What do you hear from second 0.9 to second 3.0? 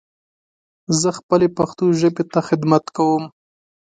زه خپلې پښتو ژبې ته خدمت